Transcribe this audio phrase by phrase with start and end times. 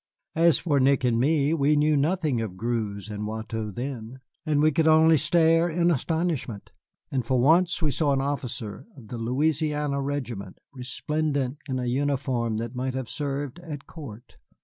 [0.33, 4.71] As for Nick and me, we knew nothing of Greuze and Watteau then, and we
[4.71, 6.71] could only stare in astonishment.
[7.11, 12.57] And for once we saw an officer of the Louisiana Regiment resplendent in a uniform
[12.57, 14.37] that might have served at court.